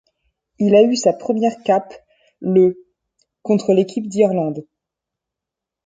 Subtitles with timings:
[0.57, 1.93] Il a eu sa première cape
[2.39, 2.87] le
[3.43, 4.65] contre l'équipe d'Irlande.